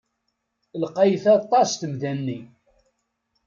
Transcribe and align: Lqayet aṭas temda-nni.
Lqayet 0.83 1.25
aṭas 1.37 1.69
temda-nni. 1.73 2.39